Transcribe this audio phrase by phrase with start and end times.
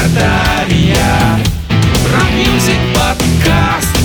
[0.00, 1.38] Мордавия
[2.14, 3.96] Rock Music Podcast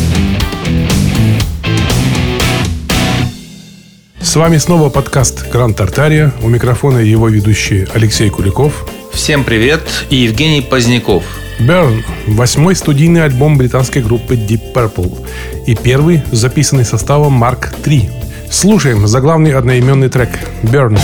[4.19, 6.33] С вами снова подкаст «Гранд Тартария».
[6.42, 8.86] У микрофона его ведущий Алексей Куликов.
[9.13, 11.23] Всем привет и Евгений Поздняков.
[11.60, 15.25] «Burn»– восьмой студийный альбом британской группы Deep Purple
[15.66, 18.09] и первый, записанный составом Mark III.
[18.52, 20.32] Слушаем заглавный одноименный трек
[20.64, 20.96] «Burn».
[20.96, 21.00] «Burn»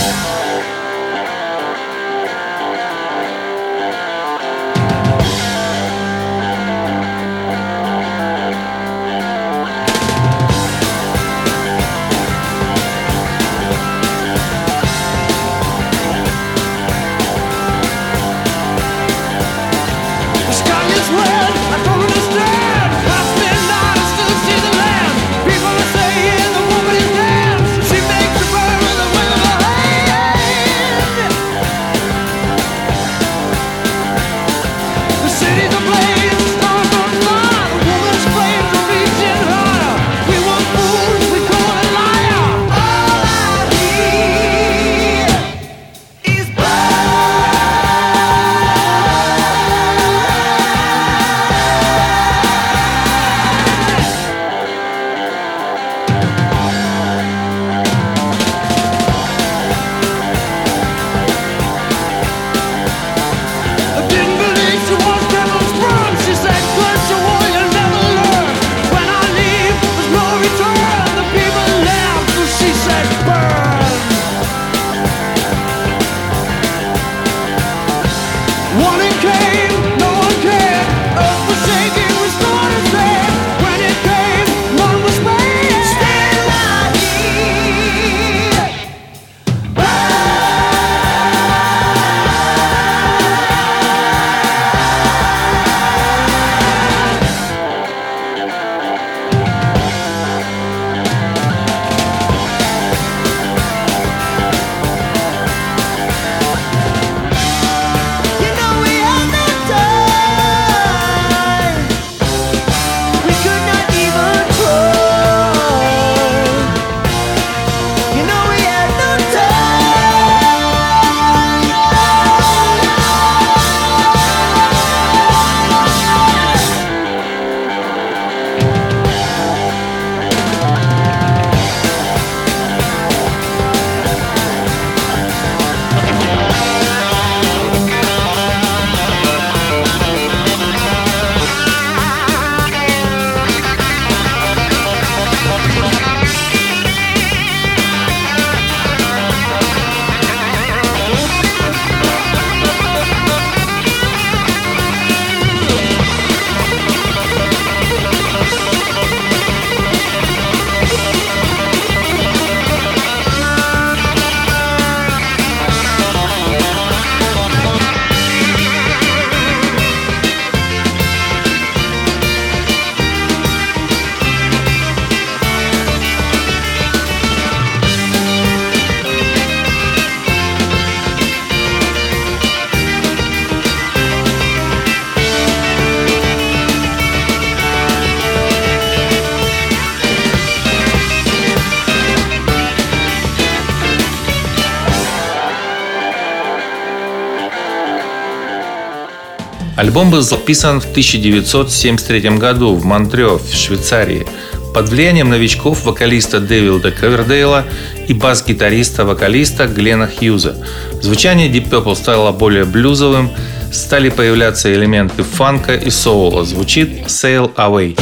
[199.82, 204.24] Альбом был записан в 1973 году в Монтрео, в Швейцарии,
[204.72, 207.64] под влиянием новичков вокалиста Дэвилда Кавердейла
[208.06, 210.56] и бас-гитариста-вокалиста Глена Хьюза.
[211.00, 213.28] Звучание Deep Purple стало более блюзовым,
[213.72, 216.44] стали появляться элементы фанка и соула.
[216.44, 217.98] Звучит «Sail Away».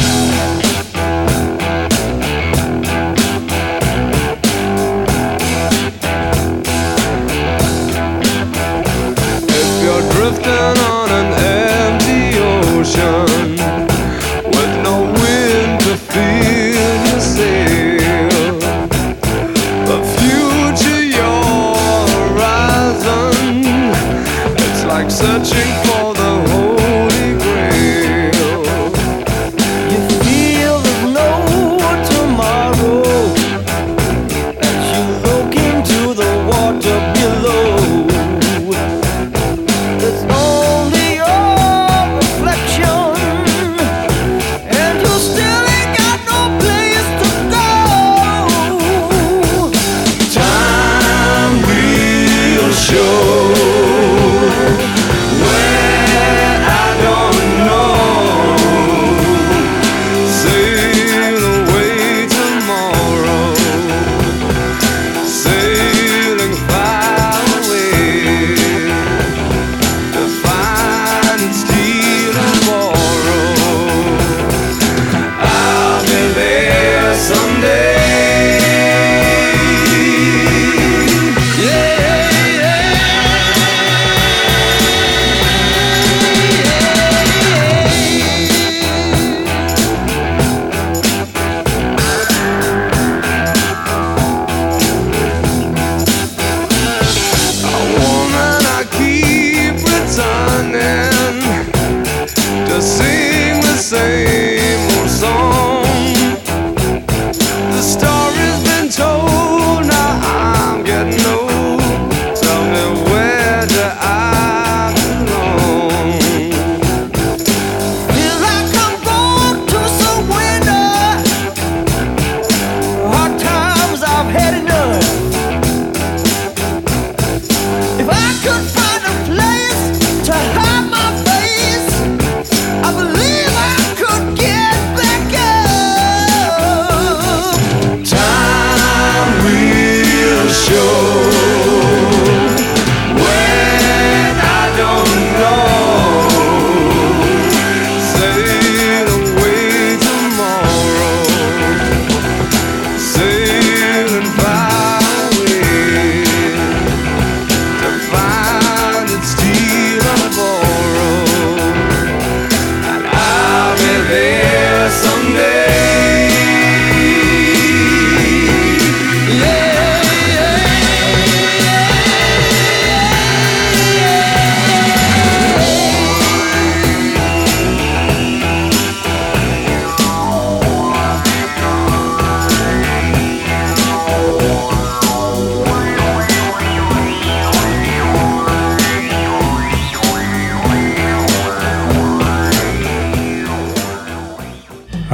[25.85, 26.30] for the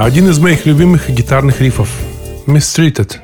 [0.08, 1.90] Один из моих любимых гитарных рифов.
[2.46, 3.18] Mistreated.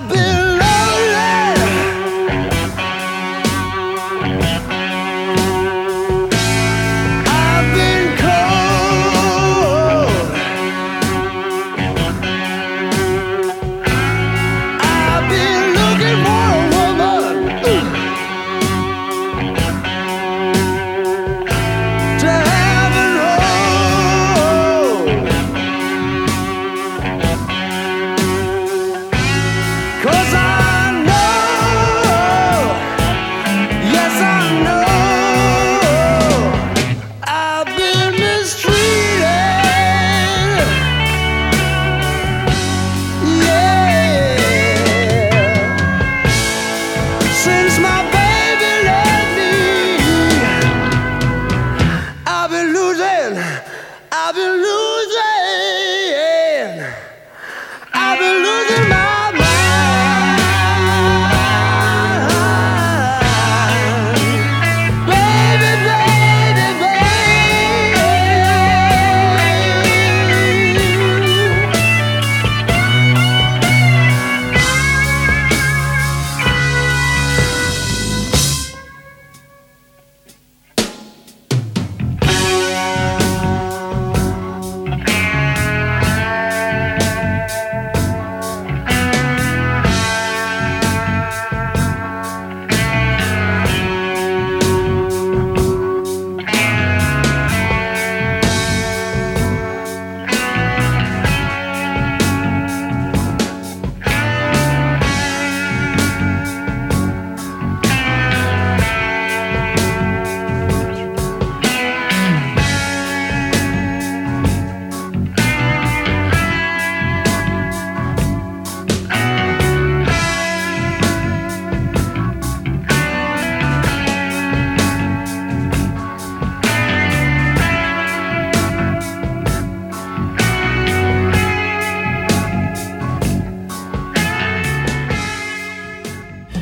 [0.00, 0.37] I've been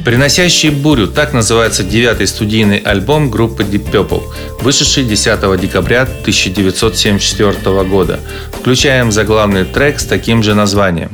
[0.06, 4.22] Приносящий бурю»– так называется девятый студийный альбом группы Deep Purple,
[4.60, 8.20] вышедший 10 декабря 1974 года.
[8.52, 11.10] Включаем заглавный трек с таким же названием.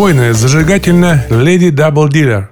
[0.00, 2.48] Убойная, зажигательная «Леди Дабл Дилер».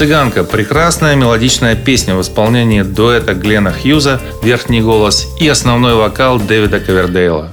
[0.00, 6.80] «Цыганка»– прекрасная мелодичная песня в исполнении дуэта Глена Хьюза, верхний голос и основной вокал Дэвида
[6.80, 7.52] Ковердейла.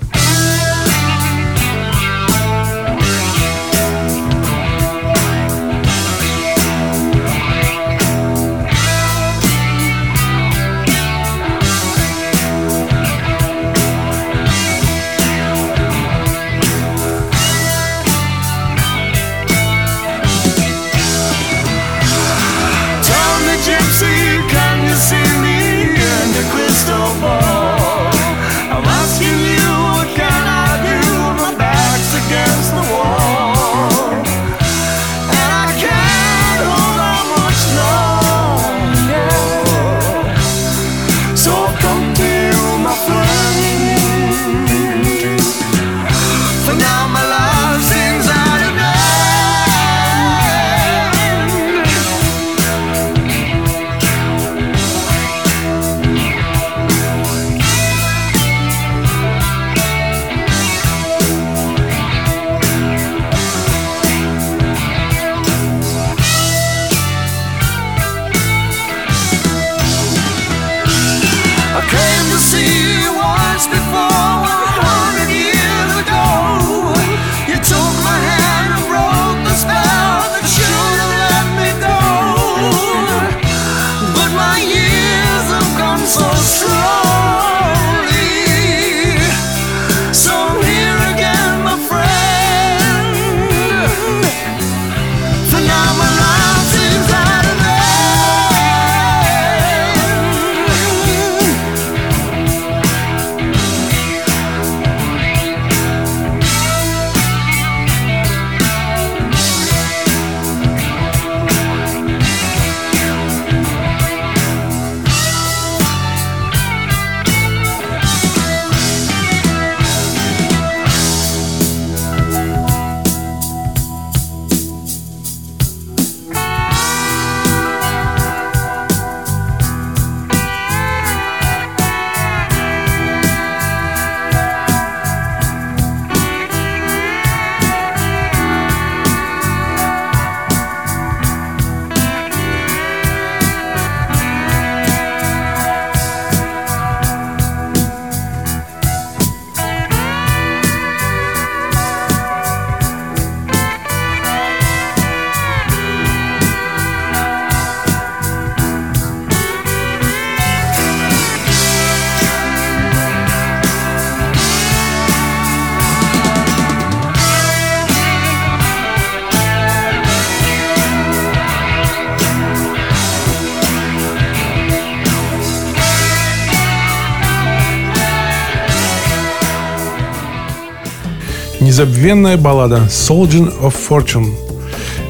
[181.77, 184.33] Незабвенная баллада Soldier of Fortune.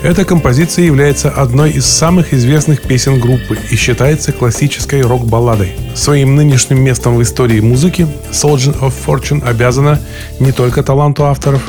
[0.03, 5.71] Эта композиция является одной из самых известных песен группы и считается классической рок-балладой.
[5.95, 10.01] Своим нынешним местом в истории музыки Soldier of Fortune обязана
[10.41, 11.61] не только таланту авторов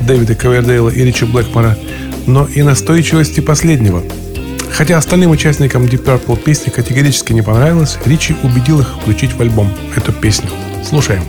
[0.00, 1.78] Дэвида Ковердейла и Ричи Блэкмора,
[2.26, 4.02] но и настойчивости последнего.
[4.72, 9.72] Хотя остальным участникам Deep Purple песня категорически не понравилась, Ричи убедил их включить в альбом
[9.94, 10.50] эту песню.
[10.82, 11.22] Слушаем.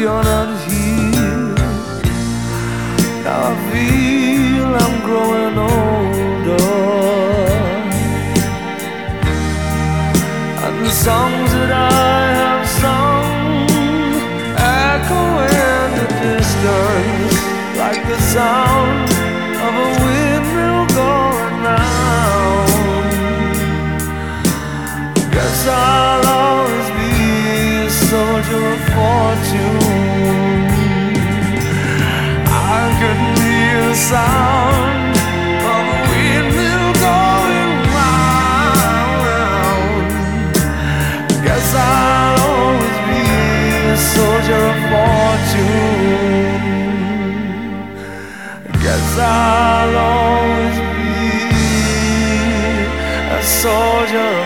[0.00, 1.54] You're not here.
[3.24, 4.05] Now I feel
[34.08, 35.16] sound
[35.72, 39.26] of a windmill going round.
[41.44, 43.26] Guess I'll always be
[43.90, 45.90] a soldier of fortune.
[48.84, 50.76] Guess I'll always
[51.50, 51.66] be
[53.34, 54.45] a soldier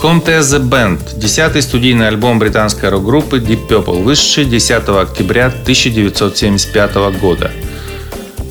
[0.00, 7.50] Comtesse the Band– десятый студийный альбом британской рок-группы Deep Purple, вышедший 10 октября 1975 года.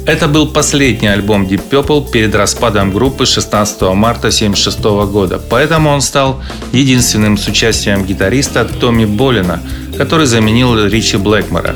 [0.06, 4.80] Это был последний альбом Deep Purple перед распадом группы 16 марта 1976
[5.10, 9.62] года, поэтому он стал единственным с участием гитариста Томми Болина,
[9.98, 11.76] который заменил Ричи Блэкмора,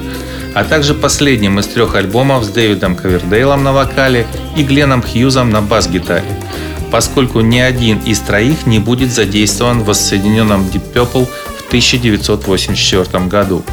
[0.54, 5.62] а также последним из трех альбомов с Дэвидом Ковердейлом на вокале и Гленном Хьюзом на
[5.62, 6.26] бас-гитаре,
[6.92, 11.26] поскольку ни один из троих не будет задействован в воссоединенном Deep Purple
[11.58, 13.64] в 1984 году.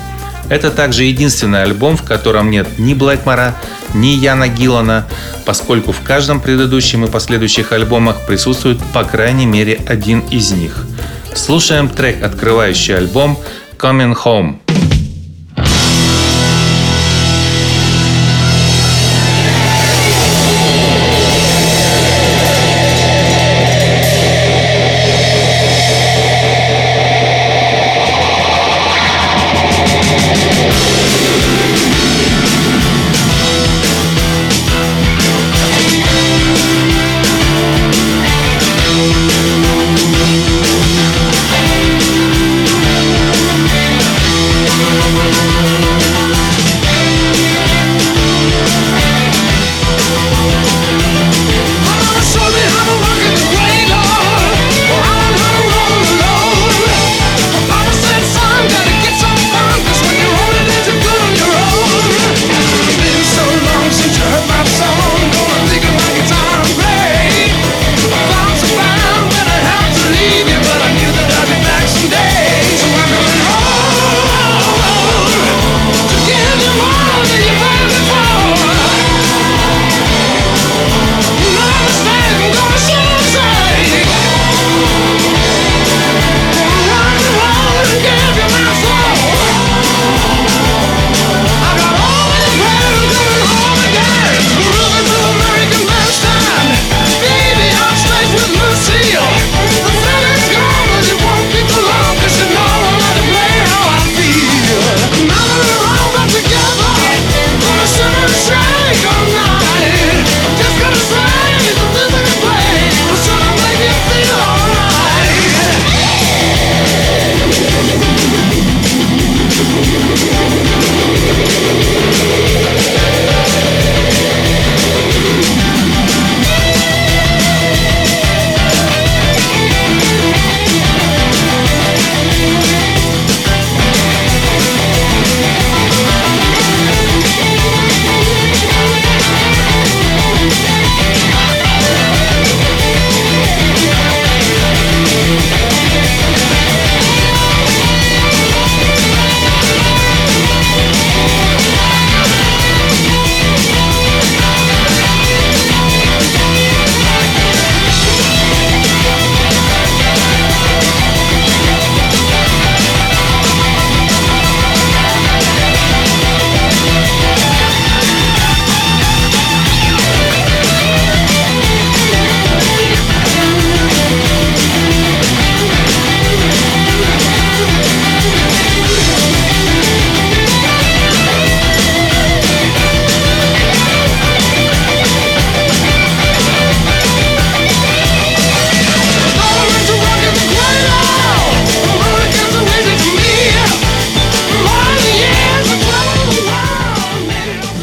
[0.48, 3.54] Это также единственный альбом, в котором нет ни Блэкмора,
[3.92, 5.06] ни Яна Гиллана,
[5.44, 10.86] поскольку в каждом предыдущем и последующих альбомах присутствует по крайней мере один из них.
[11.34, 13.38] Слушаем трек, открывающий альбом
[13.78, 14.67] Coming Home.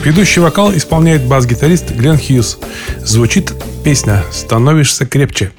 [0.05, 2.59] Ведущий вокал исполняет бас-гитарист Глен Хьюз.
[2.99, 3.51] Звучит
[3.83, 5.51] песня «Становишься крепче».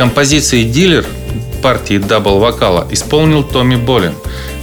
[0.00, 1.04] Композиции «Dealer»
[1.62, 4.14] партии double-вокала исполнил Томми Болин.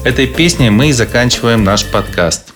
[0.03, 2.55] Этой песней мы и заканчиваем наш подкаст.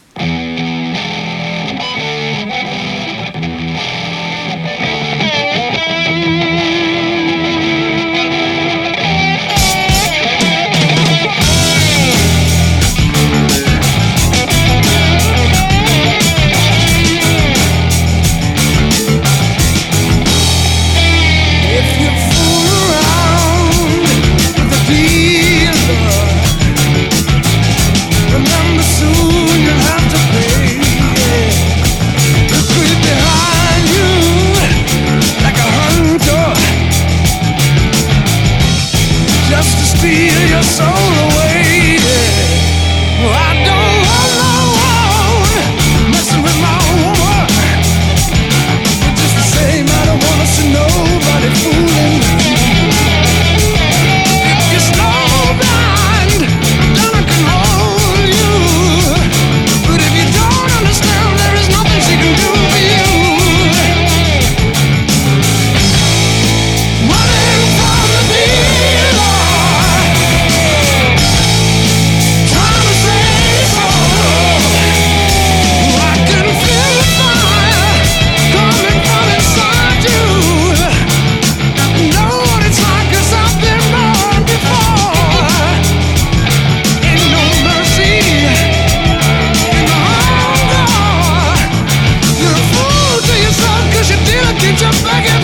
[94.82, 95.41] You begging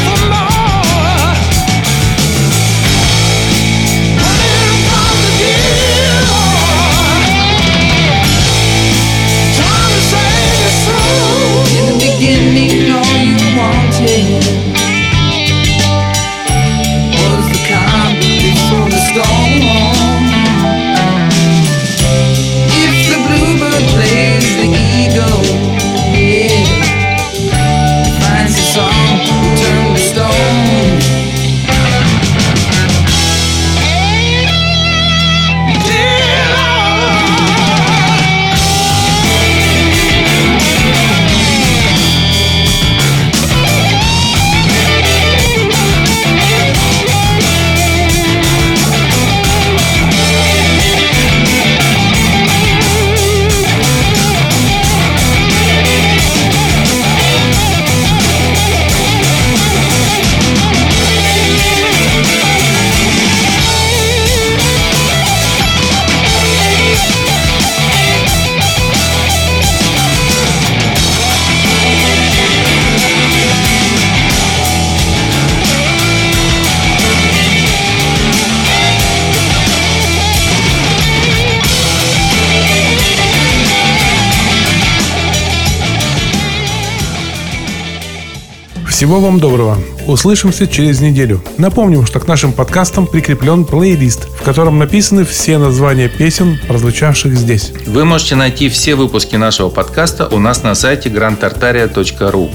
[88.97, 89.77] Всего вам доброго.
[90.07, 91.43] Услышимся через неделю.
[91.59, 97.73] Напомним, что к нашим подкастам прикреплен плейлист, в котором написаны все названия песен, прозвучавших здесь.
[97.85, 102.49] Вы можете найти все выпуски нашего подкаста у нас на сайте grandtartaria.ru.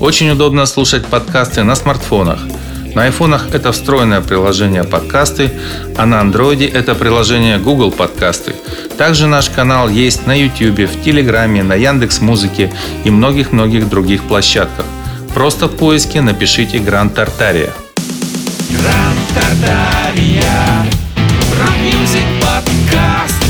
[0.00, 2.40] Очень удобно слушать подкасты на смартфонах.
[2.94, 5.50] На айфонах это встроенное приложение подкасты,
[5.98, 8.54] а на андроиде это приложение Google подкасты.
[8.96, 12.72] Также наш канал есть на YouTube, в Телеграме, на Яндекс Музыке
[13.04, 14.86] и многих-многих других площадках.
[15.36, 17.74] Просто в поиске напишите Гранд Тартария.
[18.70, 20.86] Гранд Тартария.
[21.60, 23.45] Rock Music Podcast.